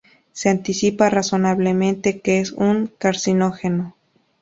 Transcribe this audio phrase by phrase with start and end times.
[0.31, 3.95] Se anticipa razonablemente que es un carcinógeno.